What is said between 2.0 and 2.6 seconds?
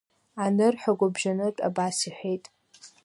иҳәеит…